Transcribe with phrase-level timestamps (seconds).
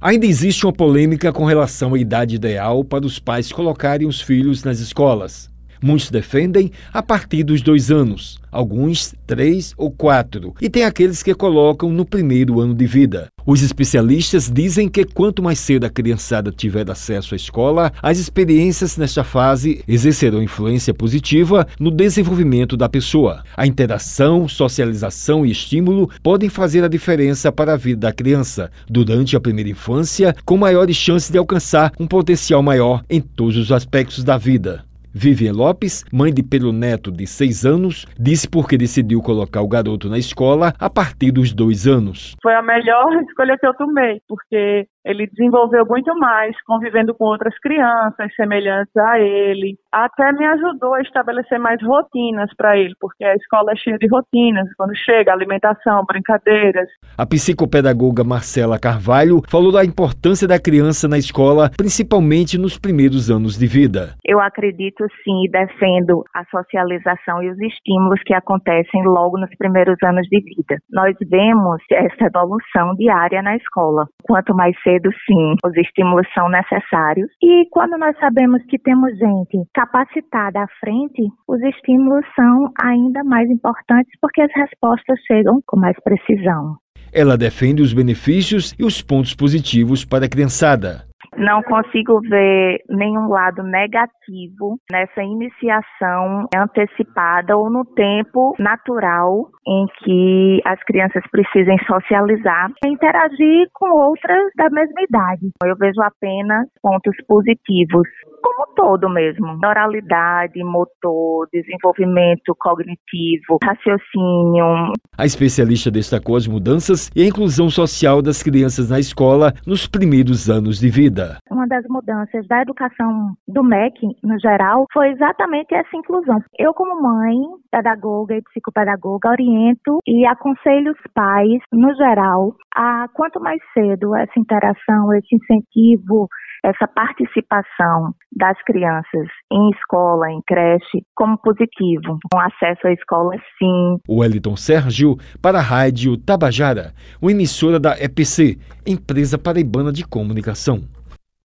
[0.00, 4.62] Ainda existe uma polêmica com relação à idade ideal para os pais colocarem os filhos
[4.62, 5.50] nas escolas.
[5.82, 11.34] Muitos defendem a partir dos dois anos, alguns três ou quatro, e tem aqueles que
[11.34, 13.28] colocam no primeiro ano de vida.
[13.46, 18.96] Os especialistas dizem que quanto mais cedo a criançada tiver acesso à escola, as experiências
[18.98, 23.42] nesta fase exercerão influência positiva no desenvolvimento da pessoa.
[23.56, 29.34] A interação, socialização e estímulo podem fazer a diferença para a vida da criança durante
[29.34, 34.22] a primeira infância, com maiores chances de alcançar um potencial maior em todos os aspectos
[34.22, 34.87] da vida.
[35.18, 39.68] Vivian Lopes, mãe de Pedro Neto, de seis anos, disse por que decidiu colocar o
[39.68, 42.36] garoto na escola a partir dos dois anos.
[42.40, 47.56] Foi a melhor escolha que eu tomei, porque ele desenvolveu muito mais convivendo com outras
[47.58, 49.76] crianças semelhantes a ele.
[49.92, 54.06] Até me ajudou a estabelecer mais rotinas para ele, porque a escola é cheia de
[54.08, 54.68] rotinas.
[54.76, 56.88] Quando chega, alimentação, brincadeiras.
[57.16, 63.56] A psicopedagoga Marcela Carvalho falou da importância da criança na escola, principalmente nos primeiros anos
[63.56, 64.14] de vida.
[64.24, 69.96] Eu acredito sim e defendo a socialização e os estímulos que acontecem logo nos primeiros
[70.04, 70.76] anos de vida.
[70.90, 74.06] Nós vemos essa evolução diária na escola.
[74.22, 77.28] Quanto mais cedo cedo, sim, os estímulos são necessários.
[77.42, 83.48] E quando nós sabemos que temos gente capacitada à frente, os estímulos são ainda mais
[83.50, 86.76] importantes porque as respostas chegam com mais precisão.
[87.12, 91.07] Ela defende os benefícios e os pontos positivos para a criançada.
[91.38, 100.60] Não consigo ver nenhum lado negativo nessa iniciação antecipada ou no tempo natural em que
[100.64, 105.50] as crianças precisem socializar e interagir com outras da mesma idade.
[105.64, 108.08] Eu vejo apenas pontos positivos
[108.42, 109.58] como todo mesmo.
[109.64, 114.92] Oralidade, motor, desenvolvimento cognitivo, raciocínio.
[115.18, 120.48] A especialista destacou as mudanças e a inclusão social das crianças na escola nos primeiros
[120.48, 121.38] anos de vida.
[121.50, 126.38] Uma das mudanças da educação do MEC, no geral, foi exatamente essa inclusão.
[126.56, 127.34] Eu, como mãe,
[127.72, 134.38] pedagoga e psicopedagoga, oriento e aconselho os pais, no geral, a quanto mais cedo essa
[134.38, 136.28] interação, esse incentivo,
[136.64, 142.18] essa participação das crianças em escola, em creche, como positivo.
[142.30, 143.96] Com acesso à escola, sim.
[144.06, 150.82] Wellington Sérgio, para a Rádio Tabajara, uma emissora da EPC, Empresa Paraibana de Comunicação.